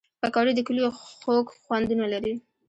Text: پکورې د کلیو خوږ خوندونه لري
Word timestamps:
پکورې 0.21 0.51
د 0.55 0.59
کلیو 0.67 0.89
خوږ 1.19 1.47
خوندونه 1.63 2.05
لري 2.13 2.33